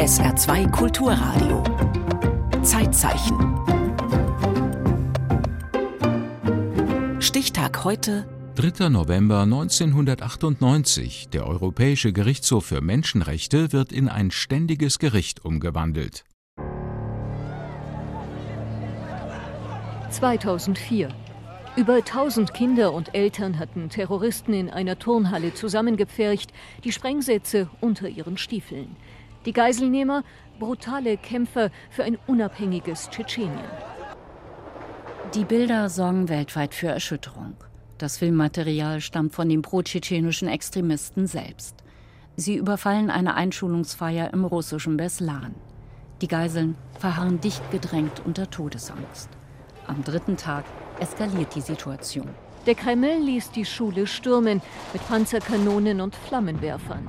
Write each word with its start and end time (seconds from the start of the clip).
SR2 0.00 0.70
Kulturradio. 0.70 1.62
Zeitzeichen. 2.62 3.36
Stichtag 7.20 7.84
heute. 7.84 8.26
3. 8.54 8.88
November 8.88 9.42
1998. 9.42 11.28
Der 11.28 11.46
Europäische 11.46 12.14
Gerichtshof 12.14 12.64
für 12.64 12.80
Menschenrechte 12.80 13.74
wird 13.74 13.92
in 13.92 14.08
ein 14.08 14.30
ständiges 14.30 14.98
Gericht 14.98 15.44
umgewandelt. 15.44 16.24
2004. 20.08 21.10
Über 21.76 21.96
1000 21.96 22.54
Kinder 22.54 22.94
und 22.94 23.14
Eltern 23.14 23.58
hatten 23.58 23.90
Terroristen 23.90 24.54
in 24.54 24.70
einer 24.70 24.98
Turnhalle 24.98 25.52
zusammengepfercht, 25.52 26.54
die 26.84 26.92
Sprengsätze 26.92 27.68
unter 27.82 28.08
ihren 28.08 28.38
Stiefeln. 28.38 28.96
Die 29.46 29.52
Geiselnehmer 29.52 30.22
brutale 30.58 31.16
Kämpfer 31.16 31.70
für 31.88 32.04
ein 32.04 32.18
unabhängiges 32.26 33.08
Tschetschenien. 33.08 33.58
Die 35.34 35.44
Bilder 35.44 35.88
sorgen 35.88 36.28
weltweit 36.28 36.74
für 36.74 36.88
Erschütterung. 36.88 37.54
Das 37.96 38.18
Filmmaterial 38.18 39.00
stammt 39.00 39.34
von 39.34 39.48
den 39.48 39.62
pro-tschetschenischen 39.62 40.48
Extremisten 40.48 41.26
selbst. 41.26 41.76
Sie 42.36 42.56
überfallen 42.56 43.10
eine 43.10 43.34
Einschulungsfeier 43.34 44.32
im 44.32 44.44
russischen 44.44 44.96
Beslan. 44.96 45.54
Die 46.20 46.28
Geiseln 46.28 46.76
verharren 46.98 47.40
dicht 47.40 47.62
gedrängt 47.70 48.22
unter 48.24 48.50
Todesangst. 48.50 49.30
Am 49.86 50.04
dritten 50.04 50.36
Tag 50.36 50.64
eskaliert 50.98 51.54
die 51.54 51.62
Situation. 51.62 52.28
Der 52.66 52.74
Kreml 52.74 53.22
ließ 53.22 53.52
die 53.52 53.64
Schule 53.64 54.06
stürmen 54.06 54.60
mit 54.92 55.06
Panzerkanonen 55.08 56.02
und 56.02 56.14
Flammenwerfern. 56.14 57.08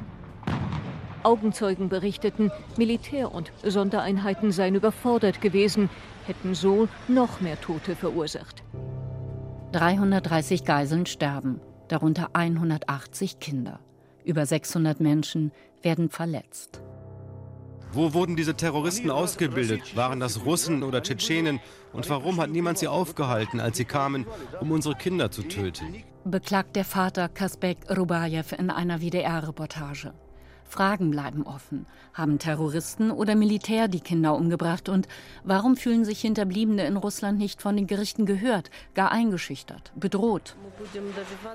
Augenzeugen 1.23 1.89
berichteten, 1.89 2.51
Militär 2.77 3.33
und 3.33 3.51
Sondereinheiten 3.63 4.51
seien 4.51 4.75
überfordert 4.75 5.41
gewesen, 5.41 5.89
hätten 6.25 6.55
so 6.55 6.87
noch 7.07 7.41
mehr 7.41 7.59
Tote 7.59 7.95
verursacht. 7.95 8.63
330 9.71 10.65
Geiseln 10.65 11.05
sterben, 11.05 11.61
darunter 11.87 12.29
180 12.33 13.39
Kinder. 13.39 13.79
Über 14.23 14.45
600 14.45 14.99
Menschen 14.99 15.51
werden 15.81 16.09
verletzt. 16.09 16.81
Wo 17.93 18.13
wurden 18.13 18.37
diese 18.37 18.55
Terroristen 18.55 19.11
ausgebildet? 19.11 19.97
Waren 19.97 20.21
das 20.21 20.45
Russen 20.45 20.83
oder 20.83 21.03
Tschetschenen? 21.03 21.59
Und 21.91 22.09
warum 22.09 22.39
hat 22.39 22.49
niemand 22.49 22.77
sie 22.77 22.87
aufgehalten, 22.87 23.59
als 23.59 23.75
sie 23.75 23.85
kamen, 23.85 24.25
um 24.61 24.71
unsere 24.71 24.95
Kinder 24.95 25.29
zu 25.29 25.43
töten? 25.43 26.03
Beklagt 26.23 26.77
der 26.77 26.85
Vater 26.85 27.27
Kasbek 27.27 27.77
Rubajew 27.97 28.55
in 28.57 28.69
einer 28.69 29.01
WDR-Reportage. 29.01 30.13
Fragen 30.71 31.11
bleiben 31.11 31.43
offen. 31.43 31.85
Haben 32.13 32.39
Terroristen 32.39 33.11
oder 33.11 33.35
Militär 33.35 33.89
die 33.89 33.99
Kinder 33.99 34.35
umgebracht? 34.35 34.87
Und 34.87 35.07
warum 35.43 35.75
fühlen 35.75 36.05
sich 36.05 36.21
Hinterbliebene 36.21 36.85
in 36.85 36.95
Russland 36.95 37.37
nicht 37.37 37.61
von 37.61 37.75
den 37.75 37.87
Gerichten 37.87 38.25
gehört, 38.25 38.71
gar 38.95 39.11
eingeschüchtert, 39.11 39.91
bedroht? 39.95 40.55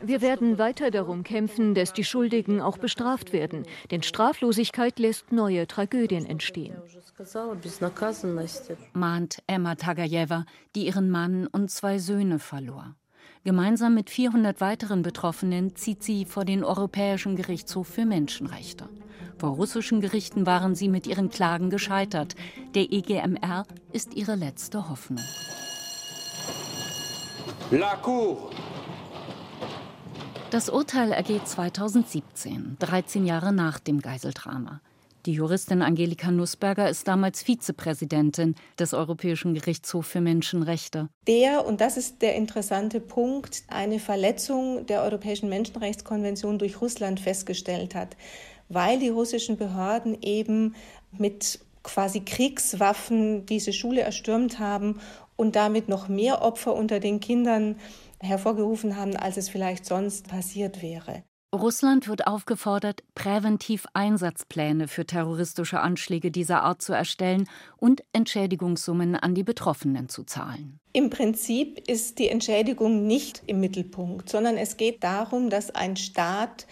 Wir 0.02 0.20
werden 0.20 0.58
weiter 0.58 0.90
darum 0.90 1.24
kämpfen, 1.24 1.74
dass 1.74 1.94
die 1.94 2.04
Schuldigen 2.04 2.60
auch 2.60 2.76
bestraft 2.76 3.32
werden. 3.32 3.64
Denn 3.90 4.02
Straflosigkeit 4.02 4.98
lässt 4.98 5.32
neue 5.32 5.66
Tragödien 5.66 6.26
entstehen. 6.26 6.76
Mahnt 8.92 9.42
Emma 9.46 9.74
Tagajewa, 9.76 10.44
die 10.74 10.86
ihren 10.86 11.10
Mann 11.10 11.46
und 11.46 11.70
zwei 11.70 11.98
Söhne 11.98 12.38
verlor. 12.38 12.94
Gemeinsam 13.46 13.94
mit 13.94 14.10
400 14.10 14.60
weiteren 14.60 15.02
Betroffenen 15.02 15.76
zieht 15.76 16.02
sie 16.02 16.24
vor 16.24 16.44
den 16.44 16.64
Europäischen 16.64 17.36
Gerichtshof 17.36 17.86
für 17.86 18.04
Menschenrechte. 18.04 18.88
Vor 19.38 19.50
russischen 19.50 20.00
Gerichten 20.00 20.46
waren 20.46 20.74
sie 20.74 20.88
mit 20.88 21.06
ihren 21.06 21.28
Klagen 21.28 21.68
gescheitert. 21.68 22.34
Der 22.74 22.90
EGMR 22.90 23.66
ist 23.92 24.14
ihre 24.14 24.34
letzte 24.34 24.88
Hoffnung. 24.88 25.22
Das 30.50 30.70
Urteil 30.70 31.12
ergeht 31.12 31.46
2017, 31.46 32.76
13 32.78 33.26
Jahre 33.26 33.52
nach 33.52 33.78
dem 33.78 34.00
Geiseldrama. 34.00 34.80
Die 35.26 35.32
Juristin 35.32 35.82
Angelika 35.82 36.30
Nussberger 36.30 36.88
ist 36.88 37.08
damals 37.08 37.42
Vizepräsidentin 37.42 38.54
des 38.78 38.94
Europäischen 38.94 39.54
Gerichtshofs 39.54 40.08
für 40.08 40.20
Menschenrechte. 40.20 41.08
Der, 41.26 41.66
und 41.66 41.80
das 41.80 41.96
ist 41.96 42.22
der 42.22 42.36
interessante 42.36 43.00
Punkt, 43.00 43.64
eine 43.66 43.98
Verletzung 43.98 44.86
der 44.86 45.02
Europäischen 45.02 45.48
Menschenrechtskonvention 45.48 46.60
durch 46.60 46.80
Russland 46.80 47.18
festgestellt 47.18 47.96
hat 47.96 48.16
weil 48.68 48.98
die 48.98 49.08
russischen 49.08 49.56
Behörden 49.56 50.16
eben 50.22 50.74
mit 51.12 51.60
quasi 51.82 52.20
Kriegswaffen 52.20 53.46
diese 53.46 53.72
Schule 53.72 54.00
erstürmt 54.00 54.58
haben 54.58 55.00
und 55.36 55.56
damit 55.56 55.88
noch 55.88 56.08
mehr 56.08 56.42
Opfer 56.42 56.74
unter 56.74 57.00
den 57.00 57.20
Kindern 57.20 57.76
hervorgerufen 58.20 58.96
haben, 58.96 59.16
als 59.16 59.36
es 59.36 59.48
vielleicht 59.48 59.86
sonst 59.86 60.28
passiert 60.28 60.82
wäre. 60.82 61.22
Russland 61.54 62.08
wird 62.08 62.26
aufgefordert, 62.26 63.02
präventiv 63.14 63.86
Einsatzpläne 63.94 64.88
für 64.88 65.06
terroristische 65.06 65.80
Anschläge 65.80 66.30
dieser 66.30 66.62
Art 66.62 66.82
zu 66.82 66.92
erstellen 66.92 67.48
und 67.76 68.02
Entschädigungssummen 68.12 69.14
an 69.14 69.34
die 69.34 69.44
Betroffenen 69.44 70.08
zu 70.08 70.24
zahlen. 70.24 70.80
Im 70.92 71.08
Prinzip 71.08 71.88
ist 71.88 72.18
die 72.18 72.28
Entschädigung 72.28 73.06
nicht 73.06 73.42
im 73.46 73.60
Mittelpunkt, 73.60 74.28
sondern 74.28 74.56
es 74.56 74.76
geht 74.76 75.04
darum, 75.04 75.48
dass 75.48 75.74
ein 75.74 75.96
Staat 75.96 76.66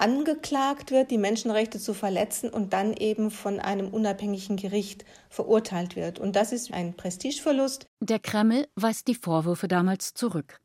angeklagt 0.00 0.90
wird, 0.90 1.10
die 1.10 1.18
Menschenrechte 1.18 1.78
zu 1.78 1.94
verletzen 1.94 2.50
und 2.50 2.72
dann 2.72 2.94
eben 2.94 3.30
von 3.30 3.60
einem 3.60 3.88
unabhängigen 3.88 4.56
Gericht 4.56 5.04
verurteilt 5.28 5.96
wird. 5.96 6.18
Und 6.18 6.36
das 6.36 6.52
ist 6.52 6.72
ein 6.72 6.94
Prestigeverlust. 6.94 7.86
Der 8.00 8.18
Kreml 8.18 8.66
weist 8.76 9.08
die 9.08 9.14
Vorwürfe 9.14 9.68
damals 9.68 10.14
zurück. 10.14 10.60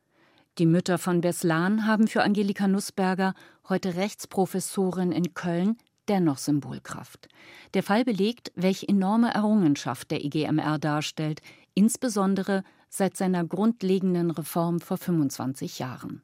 Die 0.57 0.65
Mütter 0.65 0.97
von 0.97 1.19
Beslan 1.19 1.85
haben 1.85 2.07
für 2.07 2.23
Angelika 2.23 2.67
Nussberger, 2.67 3.33
heute 3.67 3.95
Rechtsprofessorin 3.95 5.11
in 5.11 5.33
Köln, 5.33 5.77
dennoch 6.07 6.37
Symbolkraft. 6.37 7.27
Der 7.73 7.83
Fall 7.83 8.05
belegt, 8.05 8.51
welche 8.55 8.87
enorme 8.87 9.33
Errungenschaft 9.33 10.11
der 10.11 10.23
EGMR 10.23 10.79
darstellt, 10.79 11.41
insbesondere 11.73 12.63
seit 12.89 13.17
seiner 13.17 13.43
grundlegenden 13.43 14.31
Reform 14.31 14.79
vor 14.79 14.97
25 14.97 15.79
Jahren. 15.79 16.21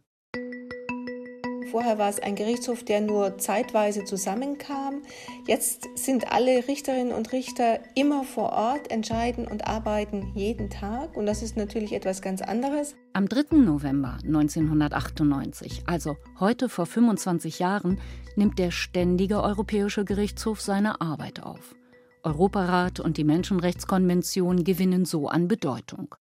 Vorher 1.71 1.97
war 1.97 2.09
es 2.09 2.19
ein 2.19 2.35
Gerichtshof, 2.35 2.83
der 2.83 2.99
nur 2.99 3.37
zeitweise 3.37 4.03
zusammenkam. 4.03 5.03
Jetzt 5.47 5.87
sind 5.95 6.29
alle 6.29 6.67
Richterinnen 6.67 7.13
und 7.13 7.31
Richter 7.31 7.79
immer 7.95 8.25
vor 8.25 8.51
Ort, 8.51 8.91
entscheiden 8.91 9.47
und 9.47 9.65
arbeiten 9.65 10.33
jeden 10.35 10.69
Tag. 10.69 11.15
Und 11.15 11.25
das 11.27 11.41
ist 11.41 11.55
natürlich 11.55 11.93
etwas 11.93 12.21
ganz 12.21 12.41
anderes. 12.41 12.95
Am 13.13 13.29
3. 13.29 13.55
November 13.55 14.17
1998, 14.25 15.83
also 15.85 16.17
heute 16.41 16.67
vor 16.67 16.85
25 16.85 17.59
Jahren, 17.59 18.01
nimmt 18.35 18.59
der 18.59 18.71
Ständige 18.71 19.41
Europäische 19.41 20.03
Gerichtshof 20.03 20.59
seine 20.59 20.99
Arbeit 20.99 21.41
auf. 21.41 21.73
Europarat 22.23 22.99
und 22.99 23.15
die 23.15 23.23
Menschenrechtskonvention 23.23 24.65
gewinnen 24.65 25.05
so 25.05 25.29
an 25.29 25.47
Bedeutung. 25.47 26.15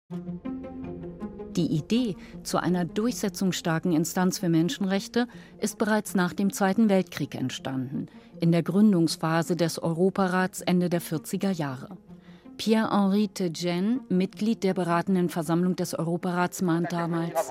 Die 1.59 1.67
Idee 1.67 2.15
zu 2.45 2.59
einer 2.59 2.85
durchsetzungsstarken 2.85 3.91
Instanz 3.91 4.39
für 4.39 4.49
Menschenrechte 4.49 5.27
ist 5.59 5.77
bereits 5.77 6.15
nach 6.15 6.33
dem 6.33 6.53
Zweiten 6.53 6.89
Weltkrieg 6.89 7.35
entstanden, 7.35 8.07
in 8.39 8.53
der 8.53 8.63
Gründungsphase 8.63 9.57
des 9.57 9.83
Europarats 9.83 10.61
Ende 10.61 10.89
der 10.89 11.03
40er 11.03 11.51
Jahre. 11.51 11.99
Pierre-Henri 12.59 13.27
Tegenne, 13.27 13.99
Mitglied 14.09 14.63
der 14.63 14.73
beratenden 14.73 15.31
Versammlung 15.31 15.75
des 15.75 15.99
Europarats, 15.99 16.63
mahnt 16.63 16.93
damals, 16.93 17.51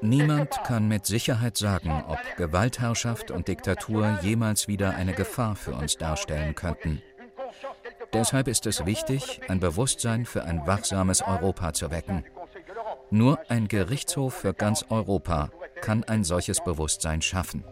Niemand 0.00 0.64
kann 0.64 0.88
mit 0.88 1.06
Sicherheit 1.06 1.56
sagen, 1.56 2.02
ob 2.08 2.18
Gewaltherrschaft 2.36 3.30
und 3.30 3.46
Diktatur 3.46 4.18
jemals 4.22 4.66
wieder 4.66 4.96
eine 4.96 5.12
Gefahr 5.12 5.54
für 5.54 5.72
uns 5.72 5.98
darstellen 5.98 6.56
könnten. 6.56 7.00
Deshalb 8.12 8.48
ist 8.48 8.66
es 8.66 8.84
wichtig, 8.86 9.40
ein 9.48 9.60
Bewusstsein 9.60 10.24
für 10.24 10.44
ein 10.44 10.66
wachsames 10.66 11.22
Europa 11.22 11.72
zu 11.72 11.90
wecken. 11.90 12.24
Nur 13.10 13.38
ein 13.48 13.68
Gerichtshof 13.68 14.34
für 14.34 14.54
ganz 14.54 14.84
Europa 14.88 15.50
kann 15.80 16.04
ein 16.04 16.24
solches 16.24 16.60
Bewusstsein 16.62 17.22
schaffen. 17.22 17.64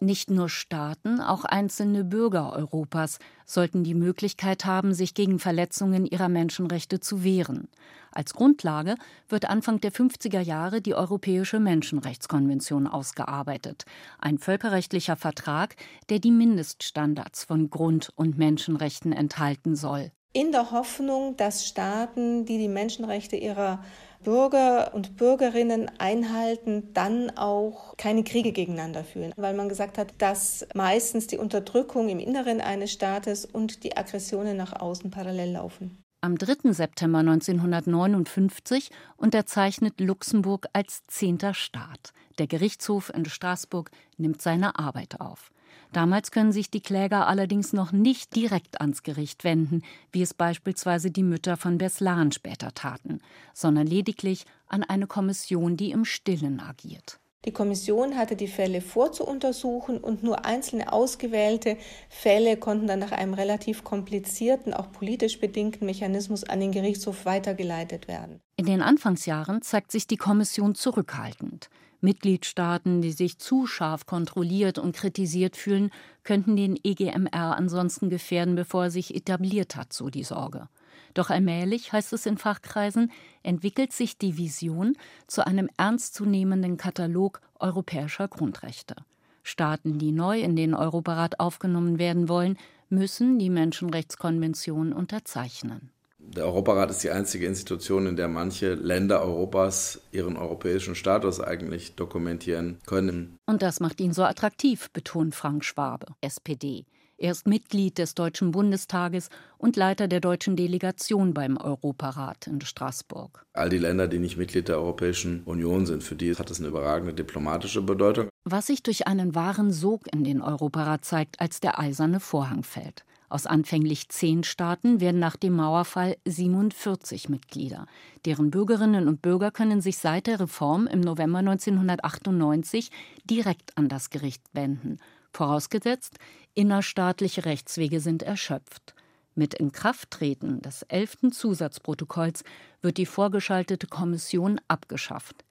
Nicht 0.00 0.30
nur 0.30 0.48
Staaten, 0.48 1.20
auch 1.20 1.44
einzelne 1.44 2.04
Bürger 2.04 2.52
Europas 2.52 3.18
sollten 3.44 3.82
die 3.82 3.94
Möglichkeit 3.94 4.64
haben, 4.64 4.94
sich 4.94 5.12
gegen 5.12 5.40
Verletzungen 5.40 6.06
ihrer 6.06 6.28
Menschenrechte 6.28 7.00
zu 7.00 7.24
wehren. 7.24 7.68
Als 8.12 8.32
Grundlage 8.32 8.94
wird 9.28 9.50
Anfang 9.50 9.80
der 9.80 9.90
50er 9.90 10.40
Jahre 10.40 10.80
die 10.80 10.94
Europäische 10.94 11.58
Menschenrechtskonvention 11.58 12.86
ausgearbeitet, 12.86 13.86
ein 14.20 14.38
völkerrechtlicher 14.38 15.16
Vertrag, 15.16 15.74
der 16.10 16.20
die 16.20 16.30
Mindeststandards 16.30 17.42
von 17.42 17.68
Grund- 17.68 18.12
und 18.14 18.38
Menschenrechten 18.38 19.12
enthalten 19.12 19.74
soll. 19.74 20.12
In 20.32 20.52
der 20.52 20.70
Hoffnung, 20.70 21.36
dass 21.36 21.66
Staaten, 21.66 22.44
die 22.44 22.58
die 22.58 22.68
Menschenrechte 22.68 23.34
ihrer 23.34 23.82
Bürger 24.24 24.94
und 24.94 25.16
Bürgerinnen 25.16 25.90
einhalten, 25.98 26.92
dann 26.94 27.30
auch 27.36 27.96
keine 27.96 28.24
Kriege 28.24 28.52
gegeneinander 28.52 29.04
führen, 29.04 29.32
weil 29.36 29.54
man 29.54 29.68
gesagt 29.68 29.98
hat, 29.98 30.12
dass 30.18 30.66
meistens 30.74 31.26
die 31.26 31.38
Unterdrückung 31.38 32.08
im 32.08 32.18
Inneren 32.18 32.60
eines 32.60 32.92
Staates 32.92 33.44
und 33.44 33.84
die 33.84 33.96
Aggressionen 33.96 34.56
nach 34.56 34.78
außen 34.80 35.10
parallel 35.10 35.52
laufen. 35.52 36.02
Am 36.20 36.36
3. 36.36 36.72
September 36.72 37.20
1959 37.20 38.90
unterzeichnet 39.16 40.00
Luxemburg 40.00 40.66
als 40.72 41.06
zehnter 41.06 41.54
Staat. 41.54 42.12
Der 42.38 42.48
Gerichtshof 42.48 43.12
in 43.14 43.24
Straßburg 43.24 43.92
nimmt 44.16 44.42
seine 44.42 44.78
Arbeit 44.80 45.20
auf. 45.20 45.52
Damals 45.92 46.30
können 46.30 46.52
sich 46.52 46.70
die 46.70 46.80
Kläger 46.80 47.26
allerdings 47.26 47.72
noch 47.72 47.92
nicht 47.92 48.36
direkt 48.36 48.80
ans 48.80 49.02
Gericht 49.02 49.44
wenden, 49.44 49.82
wie 50.12 50.22
es 50.22 50.34
beispielsweise 50.34 51.10
die 51.10 51.22
Mütter 51.22 51.56
von 51.56 51.78
Beslan 51.78 52.32
später 52.32 52.74
taten, 52.74 53.20
sondern 53.54 53.86
lediglich 53.86 54.44
an 54.66 54.82
eine 54.82 55.06
Kommission, 55.06 55.76
die 55.76 55.90
im 55.90 56.04
Stillen 56.04 56.60
agiert. 56.60 57.20
Die 57.44 57.52
Kommission 57.52 58.16
hatte 58.16 58.34
die 58.34 58.48
Fälle 58.48 58.80
vorzuuntersuchen 58.80 59.98
und 59.98 60.24
nur 60.24 60.44
einzelne 60.44 60.92
ausgewählte 60.92 61.76
Fälle 62.10 62.56
konnten 62.56 62.88
dann 62.88 62.98
nach 62.98 63.12
einem 63.12 63.32
relativ 63.32 63.84
komplizierten, 63.84 64.74
auch 64.74 64.90
politisch 64.90 65.38
bedingten 65.38 65.86
Mechanismus 65.86 66.42
an 66.44 66.60
den 66.60 66.72
Gerichtshof 66.72 67.24
weitergeleitet 67.26 68.08
werden. 68.08 68.40
In 68.56 68.66
den 68.66 68.82
Anfangsjahren 68.82 69.62
zeigt 69.62 69.92
sich 69.92 70.08
die 70.08 70.16
Kommission 70.16 70.74
zurückhaltend. 70.74 71.70
Mitgliedstaaten, 72.00 73.02
die 73.02 73.12
sich 73.12 73.38
zu 73.38 73.66
scharf 73.66 74.06
kontrolliert 74.06 74.78
und 74.78 74.94
kritisiert 74.94 75.56
fühlen, 75.56 75.90
könnten 76.22 76.56
den 76.56 76.78
EGMR 76.82 77.56
ansonsten 77.56 78.10
gefährden, 78.10 78.54
bevor 78.54 78.84
er 78.84 78.90
sich 78.90 79.14
etabliert 79.14 79.76
hat, 79.76 79.92
so 79.92 80.08
die 80.08 80.24
Sorge. 80.24 80.68
Doch 81.14 81.30
allmählich, 81.30 81.92
heißt 81.92 82.12
es 82.12 82.26
in 82.26 82.38
Fachkreisen, 82.38 83.10
entwickelt 83.42 83.92
sich 83.92 84.18
die 84.18 84.36
Vision 84.36 84.96
zu 85.26 85.46
einem 85.46 85.68
ernstzunehmenden 85.76 86.76
Katalog 86.76 87.40
europäischer 87.58 88.28
Grundrechte. 88.28 88.94
Staaten, 89.42 89.98
die 89.98 90.12
neu 90.12 90.40
in 90.40 90.56
den 90.56 90.74
Europarat 90.74 91.40
aufgenommen 91.40 91.98
werden 91.98 92.28
wollen, 92.28 92.58
müssen 92.90 93.38
die 93.38 93.50
Menschenrechtskonvention 93.50 94.92
unterzeichnen. 94.92 95.90
Der 96.36 96.44
Europarat 96.44 96.90
ist 96.90 97.02
die 97.02 97.10
einzige 97.10 97.46
Institution, 97.46 98.06
in 98.06 98.16
der 98.16 98.28
manche 98.28 98.74
Länder 98.74 99.22
Europas 99.22 100.00
ihren 100.12 100.36
europäischen 100.36 100.94
Status 100.94 101.40
eigentlich 101.40 101.96
dokumentieren 101.96 102.78
können. 102.86 103.38
Und 103.46 103.62
das 103.62 103.80
macht 103.80 104.00
ihn 104.00 104.12
so 104.12 104.24
attraktiv, 104.24 104.90
betont 104.92 105.34
Frank 105.34 105.64
Schwabe, 105.64 106.06
SPD. 106.20 106.84
Er 107.20 107.32
ist 107.32 107.48
Mitglied 107.48 107.98
des 107.98 108.14
Deutschen 108.14 108.52
Bundestages 108.52 109.28
und 109.58 109.74
Leiter 109.74 110.06
der 110.06 110.20
deutschen 110.20 110.54
Delegation 110.54 111.34
beim 111.34 111.56
Europarat 111.56 112.46
in 112.46 112.60
Straßburg. 112.60 113.44
All 113.54 113.68
die 113.68 113.78
Länder, 113.78 114.06
die 114.06 114.20
nicht 114.20 114.36
Mitglied 114.36 114.68
der 114.68 114.76
Europäischen 114.76 115.42
Union 115.42 115.84
sind, 115.84 116.04
für 116.04 116.14
die 116.14 116.32
hat 116.36 116.48
es 116.48 116.60
eine 116.60 116.68
überragende 116.68 117.12
diplomatische 117.12 117.82
Bedeutung. 117.82 118.28
Was 118.44 118.68
sich 118.68 118.84
durch 118.84 119.08
einen 119.08 119.34
wahren 119.34 119.72
Sog 119.72 120.02
in 120.12 120.22
den 120.22 120.40
Europarat 120.40 121.04
zeigt, 121.04 121.40
als 121.40 121.58
der 121.58 121.80
eiserne 121.80 122.20
Vorhang 122.20 122.62
fällt. 122.62 123.04
Aus 123.28 123.46
anfänglich 123.46 124.08
zehn 124.10 124.44
Staaten 124.44 125.00
werden 125.00 125.18
nach 125.18 125.34
dem 125.34 125.56
Mauerfall 125.56 126.16
47 126.24 127.28
Mitglieder. 127.28 127.86
Deren 128.26 128.52
Bürgerinnen 128.52 129.08
und 129.08 129.22
Bürger 129.22 129.50
können 129.50 129.80
sich 129.80 129.98
seit 129.98 130.28
der 130.28 130.38
Reform 130.38 130.86
im 130.86 131.00
November 131.00 131.40
1998 131.40 132.90
direkt 133.28 133.76
an 133.76 133.88
das 133.88 134.10
Gericht 134.10 134.44
wenden 134.52 134.98
vorausgesetzt, 135.38 136.16
innerstaatliche 136.54 137.44
Rechtswege 137.44 138.00
sind 138.00 138.24
erschöpft. 138.24 138.94
Mit 139.36 139.54
Inkrafttreten 139.54 140.60
des 140.62 140.82
elften 140.82 141.30
Zusatzprotokolls 141.30 142.42
wird 142.82 142.96
die 142.96 143.06
vorgeschaltete 143.06 143.86
Kommission 143.86 144.60
abgeschafft. 144.66 145.44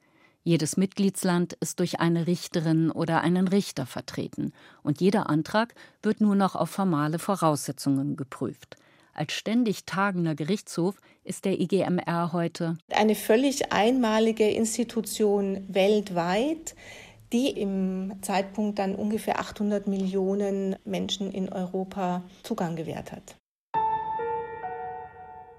Jedes 0.44 0.76
Mitgliedsland 0.76 1.54
ist 1.54 1.80
durch 1.80 2.02
eine 2.02 2.28
Richterin 2.28 2.92
oder 2.92 3.22
einen 3.22 3.48
Richter 3.48 3.86
vertreten 3.86 4.52
und 4.84 5.00
jeder 5.00 5.30
Antrag 5.30 5.74
wird 6.02 6.20
nur 6.20 6.36
noch 6.36 6.56
auf 6.56 6.70
formale 6.70 7.18
Voraussetzungen 7.18 8.18
geprüft. 8.18 8.76
Als 9.14 9.34
ständig 9.34 9.86
tagender 9.86 10.36
Gerichtshof 10.36 10.96
ist 11.24 11.46
der 11.46 11.60
IGMR 11.60 12.34
heute 12.34 12.78
eine 12.92 13.16
völlig 13.16 13.72
einmalige 13.72 14.48
Institution 14.48 15.66
weltweit, 15.68 16.76
die 17.34 17.50
im 17.50 18.14
Zeitpunkt 18.22 18.80
dann 18.80 18.96
ungefähr 18.96 19.40
800 19.40 19.88
Millionen 19.88 20.76
Menschen 20.86 21.32
in 21.32 21.52
Europa 21.52 22.24
Zugang 22.44 22.76
gewährt 22.76 23.12
hat. 23.12 23.36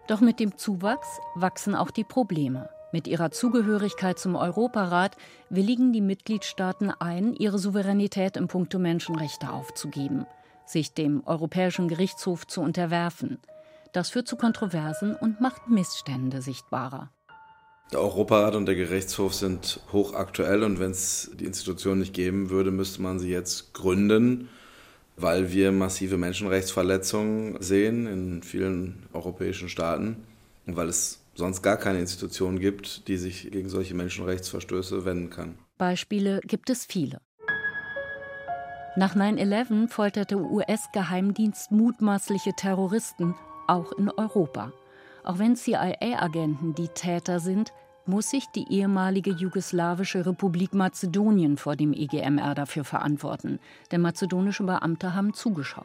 Doch 0.06 0.20
mit 0.20 0.40
dem 0.40 0.56
Zuwachs 0.56 1.20
wachsen 1.34 1.74
auch 1.74 1.90
die 1.90 2.04
Probleme. 2.04 2.70
Mit 2.92 3.06
ihrer 3.06 3.30
Zugehörigkeit 3.30 4.18
zum 4.18 4.34
Europarat 4.34 5.16
willigen 5.50 5.92
die 5.92 6.00
Mitgliedstaaten 6.00 6.90
ein, 6.90 7.34
ihre 7.34 7.58
Souveränität 7.58 8.38
im 8.38 8.48
Punkto 8.48 8.78
Menschenrechte 8.78 9.52
aufzugeben, 9.52 10.24
sich 10.64 10.94
dem 10.94 11.22
Europäischen 11.26 11.88
Gerichtshof 11.88 12.46
zu 12.46 12.62
unterwerfen. 12.62 13.38
Das 13.92 14.08
führt 14.08 14.26
zu 14.26 14.36
Kontroversen 14.36 15.14
und 15.14 15.42
macht 15.42 15.68
Missstände 15.68 16.40
sichtbarer. 16.40 17.10
Der 17.92 18.00
Europarat 18.00 18.54
und 18.54 18.66
der 18.66 18.74
Gerichtshof 18.74 19.34
sind 19.34 19.80
hochaktuell 19.92 20.62
und 20.62 20.78
wenn 20.78 20.90
es 20.90 21.30
die 21.40 21.46
Institution 21.46 21.98
nicht 21.98 22.12
geben 22.12 22.50
würde, 22.50 22.70
müsste 22.70 23.00
man 23.00 23.18
sie 23.18 23.30
jetzt 23.30 23.72
gründen, 23.72 24.50
weil 25.16 25.52
wir 25.52 25.72
massive 25.72 26.18
Menschenrechtsverletzungen 26.18 27.56
sehen 27.62 28.06
in 28.06 28.42
vielen 28.42 29.06
europäischen 29.14 29.70
Staaten 29.70 30.16
und 30.66 30.76
weil 30.76 30.88
es 30.88 31.20
sonst 31.34 31.62
gar 31.62 31.78
keine 31.78 32.00
Institution 32.00 32.58
gibt, 32.58 33.08
die 33.08 33.16
sich 33.16 33.50
gegen 33.50 33.70
solche 33.70 33.94
Menschenrechtsverstöße 33.94 35.06
wenden 35.06 35.30
kann. 35.30 35.54
Beispiele 35.78 36.40
gibt 36.44 36.68
es 36.68 36.84
viele. 36.84 37.20
Nach 38.96 39.16
9-11 39.16 39.88
folterte 39.88 40.36
US-Geheimdienst 40.36 41.70
mutmaßliche 41.70 42.52
Terroristen 42.54 43.34
auch 43.66 43.92
in 43.92 44.10
Europa. 44.10 44.72
Auch 45.28 45.38
wenn 45.38 45.56
CIA-Agenten 45.56 46.74
die 46.74 46.88
Täter 46.88 47.38
sind, 47.38 47.74
muss 48.06 48.30
sich 48.30 48.46
die 48.46 48.72
ehemalige 48.72 49.30
jugoslawische 49.30 50.24
Republik 50.24 50.72
Mazedonien 50.72 51.58
vor 51.58 51.76
dem 51.76 51.92
EGMR 51.92 52.54
dafür 52.54 52.82
verantworten, 52.82 53.60
denn 53.92 54.00
mazedonische 54.00 54.62
Beamte 54.62 55.14
haben 55.14 55.34
zugeschaut. 55.34 55.84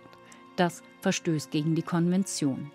Das 0.56 0.82
verstößt 1.02 1.52
gegen 1.52 1.76
die 1.76 1.82
Konvention. 1.82 2.72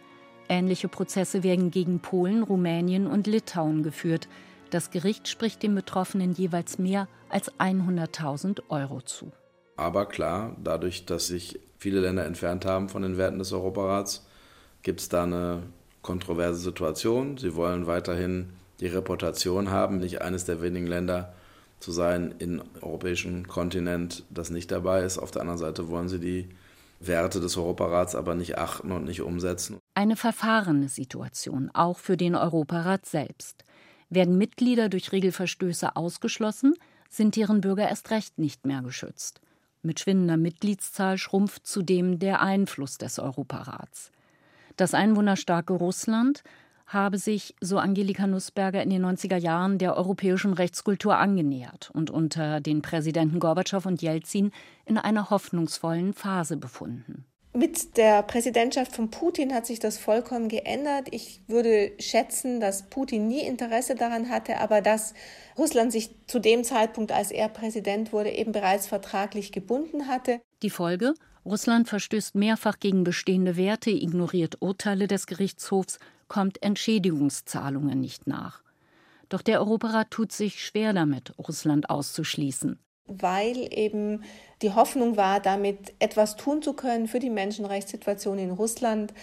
Ähnliche 0.51 0.89
Prozesse 0.89 1.43
werden 1.43 1.71
gegen 1.71 2.01
Polen, 2.01 2.43
Rumänien 2.43 3.07
und 3.07 3.27
Litauen 3.27 3.83
geführt. 3.83 4.29
Das 4.69 4.91
Gericht 4.91 5.27
spricht 5.27 5.63
den 5.63 5.75
Betroffenen 5.75 6.35
jeweils 6.35 6.79
mehr 6.79 7.09
als 7.31 7.51
100.000 7.59 8.61
Euro 8.69 9.01
zu. 9.01 9.33
Aber 9.77 10.05
klar, 10.05 10.55
dadurch, 10.63 11.07
dass 11.07 11.29
sich 11.29 11.61
viele 11.79 12.01
Länder 12.01 12.27
entfernt 12.27 12.67
haben 12.67 12.91
von 12.91 13.01
den 13.01 13.17
Werten 13.17 13.39
des 13.39 13.55
Europarats, 13.55 14.27
gibt 14.83 15.01
es 15.01 15.09
da 15.09 15.23
eine 15.23 15.63
kontroverse 16.09 16.59
Situation. 16.59 17.37
Sie 17.37 17.55
wollen 17.55 17.87
weiterhin 17.87 18.49
die 18.81 18.87
Reputation 18.87 19.71
haben, 19.71 19.99
nicht 19.99 20.23
eines 20.23 20.47
der 20.47 20.63
wenigen 20.63 20.87
Länder 20.87 21.35
zu 21.81 21.93
sein 21.93 22.35
im 22.39 22.63
europäischen 22.81 23.47
Kontinent, 23.47 24.25
das 24.31 24.49
nicht 24.49 24.71
dabei 24.71 25.03
ist. 25.03 25.19
Auf 25.19 25.33
der 25.33 25.43
anderen 25.43 25.59
Seite 25.59 25.89
wollen 25.89 26.09
sie 26.09 26.19
die 26.19 26.49
Werte 26.99 27.41
des 27.41 27.59
Europarats 27.59 28.15
aber 28.15 28.35
nicht 28.35 28.57
achten 28.57 28.91
und 28.91 29.05
nicht 29.05 29.21
umsetzen. 29.21 29.77
Eine 29.95 30.17
verfahrene 30.17 30.89
Situation, 30.89 31.71
auch 31.75 31.99
für 31.99 32.17
den 32.17 32.35
Europarat 32.35 33.05
selbst. 33.05 33.65
Werden 34.09 34.39
Mitglieder 34.39 34.89
durch 34.89 35.13
Regelverstöße 35.13 35.95
ausgeschlossen, 35.95 36.75
sind 37.11 37.37
deren 37.37 37.61
Bürger 37.61 37.87
erst 37.87 38.11
recht 38.11 38.39
nicht 38.39 38.65
mehr 38.65 38.81
geschützt. 38.81 39.43
Mit 39.83 40.01
schwindender 40.01 40.39
Mitgliedszahl 40.39 41.19
schrumpft 41.19 41.67
zudem 41.67 42.19
der 42.19 42.41
Einfluss 42.41 42.97
des 42.97 43.19
Europarats. 43.19 44.11
Das 44.79 44.95
einwohnerstarke 44.95 45.73
Russland 45.73 46.45
habe 46.87 47.19
sich, 47.19 47.57
so 47.61 47.79
Angelika 47.79 48.29
Nussberger, 48.29 48.81
in 48.81 48.91
den 48.91 49.05
90er 49.05 49.37
Jahren 49.37 49.77
der 49.77 49.97
europäischen 49.97 50.53
Rechtskultur 50.55 51.19
angenähert 51.19 51.91
und 51.93 52.11
unter 52.11 52.61
den 52.61 52.81
Präsidenten 52.81 53.41
Gorbatschow 53.41 53.85
und 53.85 54.01
Jelzin 54.01 54.53
in 54.87 54.97
einer 54.97 55.31
hoffnungsvollen 55.31 56.15
Phase 56.15 56.57
befunden. 56.57 57.27
Mit 57.55 57.97
der 57.97 58.23
Präsidentschaft 58.23 58.95
von 58.95 59.11
Putin 59.11 59.53
hat 59.53 59.67
sich 59.67 59.81
das 59.81 59.99
vollkommen 59.99 60.49
geändert. 60.49 61.09
Ich 61.11 61.41
würde 61.49 61.91
schätzen, 61.99 62.61
dass 62.61 62.89
Putin 62.89 63.27
nie 63.27 63.45
Interesse 63.45 63.97
daran 63.97 64.29
hatte, 64.29 64.59
aber 64.61 64.81
dass 64.81 65.13
Russland 65.59 65.91
sich 65.91 66.15
zu 66.29 66.39
dem 66.39 66.63
Zeitpunkt, 66.63 67.11
als 67.11 67.33
er 67.33 67.49
Präsident 67.49 68.13
wurde, 68.13 68.31
eben 68.31 68.53
bereits 68.53 68.87
vertraglich 68.87 69.51
gebunden 69.51 70.07
hatte. 70.07 70.41
Die 70.63 70.71
Folge? 70.71 71.15
Russland 71.49 71.89
verstößt 71.89 72.35
mehrfach 72.35 72.79
gegen 72.79 73.05
bestehende 73.05 73.57
Werte, 73.57 73.91
ignoriert 73.91 74.61
Urteile 74.61 75.07
des 75.07 75.27
Gerichtshofs, 75.27 75.99
kommt 76.29 76.63
Entschädigungszahlungen 76.63 77.99
nicht 77.99 78.27
nach. 78.27 78.63
Doch 79.31 79.41
der 79.41 79.61
Europarat 79.61 80.11
tut 80.11 80.31
sich 80.31 80.63
schwer 80.63 80.93
damit, 80.93 81.33
Russland 81.39 81.89
auszuschließen. 81.89 82.79
Weil 83.07 83.57
eben 83.73 84.25
die 84.61 84.75
Hoffnung 84.75 85.17
war, 85.17 85.41
damit 85.41 85.95
etwas 85.99 86.37
tun 86.37 86.61
zu 86.61 86.75
können 86.75 87.09
für 87.09 87.19
die 87.19 87.31
Menschenrechtssituation 87.31 88.39
in 88.39 88.51
Russland. 88.51 89.15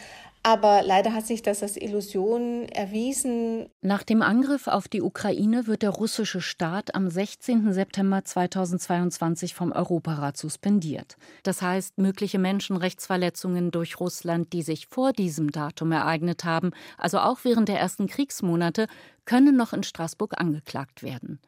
Aber 0.45 0.83
leider 0.83 1.11
hat 1.11 1.25
sich 1.25 1.41
das 1.41 1.63
als 1.63 1.75
Illusion 1.75 2.69
erwiesen. 2.69 3.67
Nach 3.81 4.03
dem 4.03 4.21
Angriff 4.21 4.67
auf 4.67 4.87
die 4.87 5.01
Ukraine 5.01 5.65
wird 5.65 5.81
der 5.81 5.89
russische 5.89 6.39
Staat 6.39 6.93
am 6.93 7.09
16. 7.09 7.73
September 7.73 8.23
2022 8.23 9.55
vom 9.55 9.71
Europarat 9.71 10.37
suspendiert. 10.37 11.17
Das 11.41 11.63
heißt, 11.63 11.97
mögliche 11.97 12.37
Menschenrechtsverletzungen 12.37 13.71
durch 13.71 13.99
Russland, 13.99 14.53
die 14.53 14.61
sich 14.61 14.85
vor 14.85 15.13
diesem 15.13 15.49
Datum 15.49 15.91
ereignet 15.91 16.43
haben, 16.43 16.73
also 16.99 17.17
auch 17.17 17.39
während 17.41 17.67
der 17.67 17.79
ersten 17.79 18.05
Kriegsmonate, 18.05 18.85
können 19.25 19.57
noch 19.57 19.73
in 19.73 19.81
Straßburg 19.81 20.39
angeklagt 20.39 21.01
werden. 21.01 21.39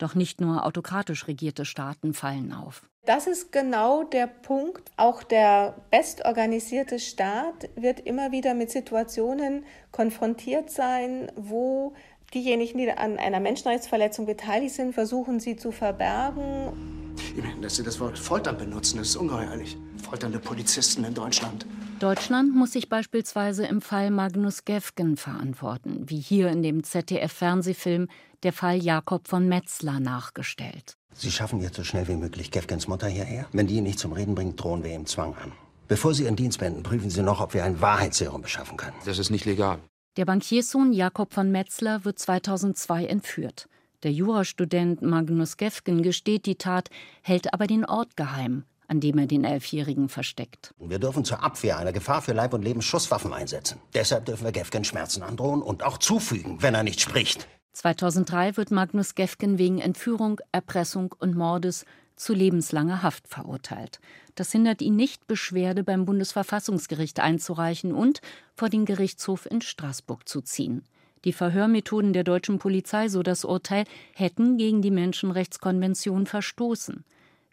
Doch 0.00 0.14
nicht 0.14 0.40
nur 0.40 0.64
autokratisch 0.64 1.28
regierte 1.28 1.66
Staaten 1.66 2.14
fallen 2.14 2.54
auf. 2.54 2.82
Das 3.04 3.26
ist 3.26 3.52
genau 3.52 4.02
der 4.02 4.26
Punkt. 4.26 4.90
Auch 4.96 5.22
der 5.22 5.74
bestorganisierte 5.90 6.98
Staat 6.98 7.68
wird 7.76 8.00
immer 8.00 8.32
wieder 8.32 8.54
mit 8.54 8.70
Situationen 8.70 9.64
konfrontiert 9.92 10.70
sein, 10.70 11.30
wo 11.36 11.92
diejenigen, 12.32 12.78
die 12.78 12.90
an 12.90 13.18
einer 13.18 13.40
Menschenrechtsverletzung 13.40 14.24
beteiligt 14.24 14.74
sind, 14.74 14.94
versuchen, 14.94 15.38
sie 15.38 15.56
zu 15.56 15.70
verbergen. 15.70 17.09
Ich 17.36 17.42
meine, 17.42 17.60
dass 17.60 17.76
Sie 17.76 17.82
das 17.82 18.00
Wort 18.00 18.18
Foltern 18.18 18.58
benutzen, 18.58 19.00
ist 19.00 19.16
ungeheuerlich. 19.16 19.76
Folternde 20.02 20.38
Polizisten 20.38 21.04
in 21.04 21.14
Deutschland. 21.14 21.66
Deutschland 22.00 22.54
muss 22.54 22.72
sich 22.72 22.88
beispielsweise 22.88 23.66
im 23.66 23.80
Fall 23.80 24.10
Magnus 24.10 24.64
Gefgen 24.64 25.16
verantworten, 25.16 26.08
wie 26.08 26.18
hier 26.18 26.48
in 26.48 26.62
dem 26.62 26.82
ZDF-Fernsehfilm 26.82 28.08
der 28.42 28.52
Fall 28.52 28.82
Jakob 28.82 29.28
von 29.28 29.48
Metzler 29.48 30.00
nachgestellt. 30.00 30.96
Sie 31.14 31.30
schaffen 31.30 31.60
jetzt 31.60 31.76
so 31.76 31.84
schnell 31.84 32.08
wie 32.08 32.16
möglich 32.16 32.50
Gefgens 32.50 32.88
Mutter 32.88 33.08
hierher? 33.08 33.46
Wenn 33.52 33.66
die 33.66 33.76
ihn 33.76 33.84
nicht 33.84 33.98
zum 33.98 34.12
Reden 34.12 34.34
bringt, 34.34 34.62
drohen 34.62 34.82
wir 34.82 34.94
ihm 34.94 35.06
Zwang 35.06 35.34
an. 35.34 35.52
Bevor 35.88 36.14
Sie 36.14 36.22
Ihren 36.22 36.36
Dienst 36.36 36.60
beenden, 36.60 36.82
prüfen 36.82 37.10
Sie 37.10 37.22
noch, 37.22 37.40
ob 37.40 37.52
wir 37.52 37.64
ein 37.64 37.80
Wahrheitsserum 37.80 38.42
beschaffen 38.42 38.76
können. 38.76 38.96
Das 39.04 39.18
ist 39.18 39.30
nicht 39.30 39.44
legal. 39.44 39.80
Der 40.16 40.24
Bankierssohn 40.24 40.92
Jakob 40.92 41.34
von 41.34 41.50
Metzler 41.50 42.04
wird 42.04 42.18
2002 42.18 43.06
entführt. 43.06 43.68
Der 44.02 44.12
Jurastudent 44.12 45.02
Magnus 45.02 45.58
Gefgen 45.58 46.02
gesteht 46.02 46.46
die 46.46 46.54
Tat, 46.54 46.88
hält 47.20 47.52
aber 47.52 47.66
den 47.66 47.84
Ort 47.84 48.16
geheim, 48.16 48.64
an 48.88 49.00
dem 49.00 49.18
er 49.18 49.26
den 49.26 49.44
Elfjährigen 49.44 50.08
versteckt. 50.08 50.74
Wir 50.78 50.98
dürfen 50.98 51.22
zur 51.22 51.42
Abwehr 51.42 51.76
einer 51.76 51.92
Gefahr 51.92 52.22
für 52.22 52.32
Leib 52.32 52.54
und 52.54 52.62
Leben 52.62 52.80
Schusswaffen 52.80 53.34
einsetzen. 53.34 53.78
Deshalb 53.92 54.24
dürfen 54.24 54.44
wir 54.44 54.52
Gefgen 54.52 54.84
Schmerzen 54.84 55.22
androhen 55.22 55.60
und 55.60 55.82
auch 55.82 55.98
zufügen, 55.98 56.62
wenn 56.62 56.74
er 56.74 56.82
nicht 56.82 57.02
spricht. 57.02 57.46
2003 57.74 58.56
wird 58.56 58.70
Magnus 58.70 59.14
Gefgen 59.14 59.58
wegen 59.58 59.80
Entführung, 59.80 60.40
Erpressung 60.50 61.14
und 61.18 61.36
Mordes 61.36 61.84
zu 62.16 62.32
lebenslanger 62.32 63.02
Haft 63.02 63.28
verurteilt. 63.28 64.00
Das 64.34 64.50
hindert 64.50 64.80
ihn 64.80 64.96
nicht, 64.96 65.26
Beschwerde 65.26 65.84
beim 65.84 66.06
Bundesverfassungsgericht 66.06 67.20
einzureichen 67.20 67.92
und 67.92 68.22
vor 68.56 68.70
den 68.70 68.86
Gerichtshof 68.86 69.44
in 69.44 69.60
Straßburg 69.60 70.26
zu 70.26 70.40
ziehen. 70.40 70.84
Die 71.24 71.32
Verhörmethoden 71.32 72.12
der 72.12 72.24
deutschen 72.24 72.58
Polizei, 72.58 73.08
so 73.08 73.22
das 73.22 73.44
Urteil, 73.44 73.84
hätten 74.14 74.56
gegen 74.56 74.80
die 74.80 74.90
Menschenrechtskonvention 74.90 76.26
verstoßen. 76.26 77.04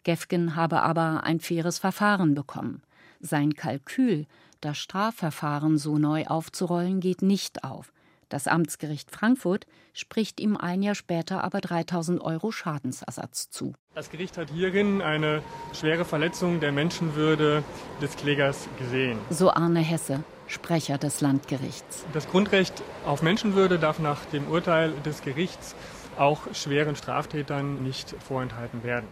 Gefgen 0.04 0.56
habe 0.56 0.82
aber 0.82 1.24
ein 1.24 1.40
faires 1.40 1.78
Verfahren 1.78 2.34
bekommen. 2.34 2.82
Sein 3.20 3.54
Kalkül, 3.54 4.26
das 4.60 4.78
Strafverfahren 4.78 5.76
so 5.76 5.98
neu 5.98 6.26
aufzurollen, 6.26 7.00
geht 7.00 7.20
nicht 7.20 7.64
auf. 7.64 7.92
Das 8.28 8.46
Amtsgericht 8.46 9.10
Frankfurt 9.10 9.66
spricht 9.94 10.38
ihm 10.40 10.56
ein 10.56 10.82
Jahr 10.82 10.94
später 10.94 11.42
aber 11.44 11.60
3000 11.60 12.20
Euro 12.20 12.52
Schadensersatz 12.52 13.48
zu. 13.50 13.74
Das 13.94 14.10
Gericht 14.10 14.36
hat 14.36 14.50
hierin 14.50 15.00
eine 15.00 15.42
schwere 15.72 16.04
Verletzung 16.04 16.60
der 16.60 16.72
Menschenwürde 16.72 17.64
des 18.02 18.16
Klägers 18.16 18.68
gesehen. 18.78 19.18
So 19.30 19.50
Arne 19.50 19.80
Hesse, 19.80 20.22
Sprecher 20.46 20.98
des 20.98 21.20
Landgerichts. 21.20 22.04
Das 22.12 22.28
Grundrecht 22.28 22.82
auf 23.06 23.22
Menschenwürde 23.22 23.78
darf 23.78 23.98
nach 23.98 24.24
dem 24.26 24.46
Urteil 24.48 24.92
des 25.04 25.22
Gerichts 25.22 25.74
auch 26.18 26.40
schweren 26.52 26.96
Straftätern 26.96 27.82
nicht 27.82 28.14
vorenthalten 28.22 28.82
werden. 28.82 29.06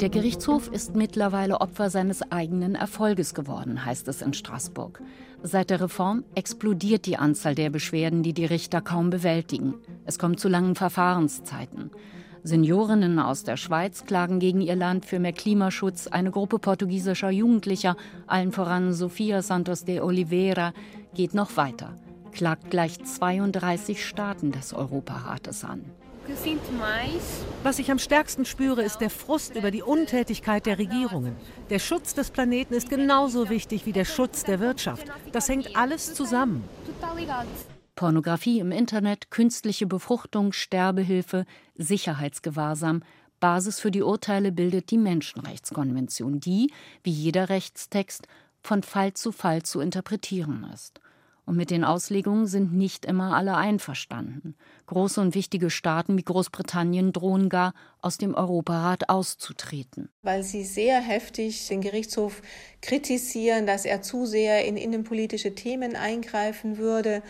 Der 0.00 0.08
Gerichtshof 0.08 0.68
ist 0.68 0.96
mittlerweile 0.96 1.60
Opfer 1.60 1.88
seines 1.88 2.22
eigenen 2.32 2.74
Erfolges 2.74 3.34
geworden, 3.34 3.84
heißt 3.84 4.08
es 4.08 4.22
in 4.22 4.32
Straßburg. 4.32 5.02
Seit 5.42 5.70
der 5.70 5.82
Reform 5.82 6.24
explodiert 6.34 7.04
die 7.06 7.16
Anzahl 7.18 7.54
der 7.54 7.70
Beschwerden, 7.70 8.22
die 8.22 8.32
die 8.32 8.46
Richter 8.46 8.80
kaum 8.80 9.10
bewältigen. 9.10 9.74
Es 10.04 10.18
kommt 10.18 10.40
zu 10.40 10.48
langen 10.48 10.74
Verfahrenszeiten. 10.74 11.90
Seniorinnen 12.42 13.18
aus 13.18 13.44
der 13.44 13.56
Schweiz 13.56 14.04
klagen 14.04 14.40
gegen 14.40 14.62
ihr 14.62 14.76
Land 14.76 15.06
für 15.06 15.18
mehr 15.18 15.32
Klimaschutz. 15.32 16.06
Eine 16.06 16.30
Gruppe 16.30 16.58
portugiesischer 16.58 17.30
Jugendlicher, 17.30 17.96
allen 18.26 18.50
voran 18.50 18.94
Sofia 18.94 19.42
Santos 19.42 19.84
de 19.84 20.00
Oliveira, 20.00 20.72
geht 21.14 21.34
noch 21.34 21.56
weiter, 21.56 21.96
klagt 22.32 22.70
gleich 22.70 23.02
32 23.02 24.04
Staaten 24.04 24.52
des 24.52 24.72
Europarates 24.72 25.64
an. 25.64 25.84
Was 27.62 27.78
ich 27.78 27.90
am 27.90 27.98
stärksten 27.98 28.44
spüre, 28.44 28.82
ist 28.82 28.98
der 28.98 29.10
Frust 29.10 29.56
über 29.56 29.70
die 29.70 29.82
Untätigkeit 29.82 30.66
der 30.66 30.78
Regierungen. 30.78 31.36
Der 31.70 31.78
Schutz 31.78 32.14
des 32.14 32.30
Planeten 32.30 32.74
ist 32.74 32.88
genauso 32.88 33.50
wichtig 33.50 33.86
wie 33.86 33.92
der 33.92 34.04
Schutz 34.04 34.44
der 34.44 34.60
Wirtschaft. 34.60 35.06
Das 35.32 35.48
hängt 35.48 35.76
alles 35.76 36.14
zusammen. 36.14 36.64
Pornografie 37.94 38.58
im 38.58 38.72
Internet, 38.72 39.30
künstliche 39.30 39.86
Befruchtung, 39.86 40.52
Sterbehilfe, 40.52 41.44
Sicherheitsgewahrsam. 41.76 43.02
Basis 43.38 43.78
für 43.78 43.90
die 43.90 44.02
Urteile 44.02 44.52
bildet 44.52 44.90
die 44.90 44.98
Menschenrechtskonvention, 44.98 46.40
die, 46.40 46.72
wie 47.02 47.10
jeder 47.10 47.50
Rechtstext, 47.50 48.26
von 48.62 48.82
Fall 48.82 49.12
zu 49.12 49.30
Fall 49.30 49.62
zu 49.62 49.80
interpretieren 49.80 50.66
ist. 50.72 51.00
Und 51.46 51.56
mit 51.56 51.70
den 51.70 51.84
Auslegungen 51.84 52.46
sind 52.46 52.72
nicht 52.72 53.04
immer 53.04 53.36
alle 53.36 53.54
einverstanden. 53.56 54.54
Große 54.86 55.20
und 55.20 55.34
wichtige 55.34 55.68
Staaten 55.68 56.16
wie 56.16 56.22
Großbritannien 56.22 57.12
drohen 57.12 57.50
gar, 57.50 57.74
aus 58.00 58.16
dem 58.16 58.34
Europarat 58.34 59.10
auszutreten. 59.10 60.08
Weil 60.22 60.42
sie 60.42 60.64
sehr 60.64 61.00
heftig 61.00 61.68
den 61.68 61.82
Gerichtshof 61.82 62.40
kritisieren, 62.80 63.66
dass 63.66 63.84
er 63.84 64.00
zu 64.00 64.24
sehr 64.24 64.64
in 64.64 64.78
innenpolitische 64.78 65.54
Themen 65.54 65.96
eingreifen 65.96 66.78
würde 66.78 67.22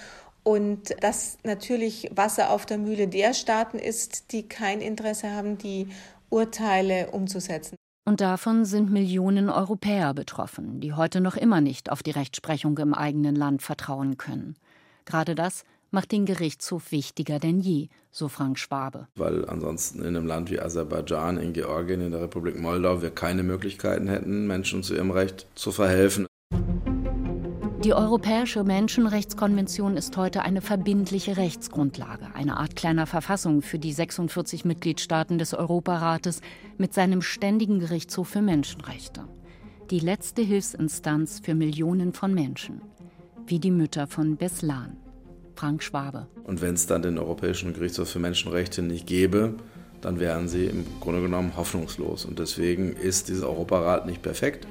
und 0.45 0.95
dass 1.03 1.39
natürlich 1.43 2.11
Wasser 2.15 2.51
auf 2.51 2.67
der 2.67 2.79
Mühle 2.79 3.09
der 3.09 3.35
Staaten 3.35 3.79
ist, 3.79 4.31
die 4.33 4.49
kein 4.49 4.81
Interesse 4.81 5.33
haben, 5.33 5.59
die 5.59 5.89
Urteile 6.31 7.11
umzusetzen. 7.11 7.77
Und 8.07 8.21
davon 8.21 8.67
sind 8.67 8.91
Millionen 8.91 9.49
Europäer 9.49 10.13
betroffen, 10.13 10.81
die 10.81 10.93
heute 10.93 11.23
noch 11.23 11.37
immer 11.37 11.63
nicht 11.63 11.91
auf 11.91 12.03
die 12.03 12.11
Rechtsprechung 12.11 12.77
im 12.79 12.93
eigenen 12.93 13.35
Land 13.35 13.63
vertrauen 13.63 14.19
können. 14.19 14.57
Gerade 15.07 15.35
das 15.35 15.65
macht 15.91 16.13
den 16.13 16.27
Gerichtshof 16.27 16.93
wichtiger 16.93 17.39
denn 17.39 17.61
je, 17.61 17.89
so 18.11 18.29
Frank 18.29 18.59
Schwabe. 18.59 19.07
Weil 19.17 19.49
ansonsten 19.49 20.01
in 20.01 20.09
einem 20.09 20.27
Land 20.27 20.51
wie 20.51 20.61
Aserbaidschan, 20.61 21.39
in 21.39 21.55
Georgien, 21.55 22.03
in 22.03 22.11
der 22.11 22.21
Republik 22.21 22.59
Moldau 22.61 23.01
wir 23.01 23.11
keine 23.11 23.43
Möglichkeiten 23.43 24.09
hätten, 24.09 24.47
Menschen 24.47 24.83
zu 24.83 24.95
ihrem 24.95 25.11
Recht 25.11 25.47
zu 25.55 25.73
verhelfen. 25.73 26.27
Die 27.85 27.93
Europäische 27.93 28.65
Menschenrechtskonvention 28.65 29.99
ist 29.99 30.17
heute 30.17 30.41
eine 30.41 30.63
verbindliche 30.63 31.37
Rechtsgrundlage, 31.37 32.29
eine 32.33 32.57
Art 32.57 32.77
kleiner 32.77 33.07
Verfassung 33.07 33.61
für 33.61 33.79
die 33.79 33.93
46 33.93 34.65
Mitgliedstaaten 34.65 35.37
des 35.37 35.53
Europarates 35.53 36.41
mit 36.79 36.95
seinem 36.95 37.21
ständigen 37.21 37.81
Gerichtshof 37.81 38.29
für 38.29 38.41
Menschenrechte. 38.41 39.25
Die 39.91 39.99
letzte 39.99 40.41
Hilfsinstanz 40.41 41.41
für 41.45 41.55
Millionen 41.55 42.15
von 42.15 42.33
Menschen, 42.33 42.81
wie 43.47 43.59
die 43.59 43.71
Mütter 43.71 44.07
von 44.07 44.39
Beslan. 44.39 44.97
Frank 45.55 45.83
Schwabe. 45.83 46.27
Und 46.45 46.63
wenn 46.63 46.77
es 46.77 46.87
dann 46.87 47.03
den 47.03 47.19
Europäischen 47.19 47.75
Gerichtshof 47.75 48.09
für 48.09 48.19
Menschenrechte 48.19 48.81
nicht 48.81 49.07
gäbe, 49.07 49.57
dann 50.01 50.21
wären 50.21 50.49
sie 50.49 50.65
im 50.65 50.87
Grunde 51.01 51.21
genommen 51.21 51.55
hoffnungslos. 51.55 52.25
Und 52.25 52.39
deswegen 52.39 52.95
ist 52.95 53.29
dieser 53.29 53.51
Europarat 53.51 54.07
nicht 54.07 54.23
perfekt. 54.23 54.67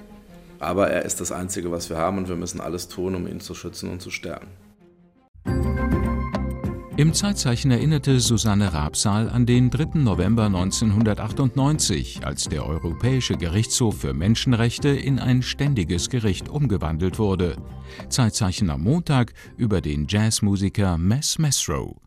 Aber 0.64 0.90
er 0.90 1.04
ist 1.04 1.20
das 1.20 1.32
Einzige, 1.32 1.72
was 1.72 1.90
wir 1.90 1.98
haben 1.98 2.18
und 2.18 2.30
wir 2.30 2.36
müssen 2.36 2.62
alles 2.62 2.88
tun, 2.88 3.16
um 3.16 3.28
ihn 3.28 3.42
zu 3.42 3.54
schützen 3.54 3.90
und 3.90 4.02
zu 4.02 4.12
stärken. 4.12 4.48
Im 6.96 7.12
Zeitzeichen 7.14 7.72
erinnerte 7.72 8.20
Susanne 8.20 8.72
Rabsal 8.72 9.28
an 9.28 9.48
den 9.48 9.72
3. 9.72 10.00
November 10.00 10.46
1998, 10.46 12.24
als 12.24 12.48
der 12.50 12.68
Europäische 12.68 13.36
Gerichtshof 13.36 14.02
für 14.02 14.14
Menschenrechte 14.14 14.90
in 14.90 15.20
ein 15.20 15.42
ständiges 15.42 16.10
Gericht 16.10 16.50
umgewandelt 16.50 17.18
wurde. 17.18 17.58
Zeitzeichen 18.10 18.70
am 18.70 18.84
Montag 18.84 19.34
über 19.58 19.82
den 19.82 20.06
Jazzmusiker 20.08 21.00
Mess 21.00 21.40
Mesrow. 21.40 22.03